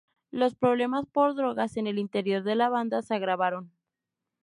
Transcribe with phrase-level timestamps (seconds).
[0.31, 3.71] Los problemas por drogas en el interior de la banda se agravaron.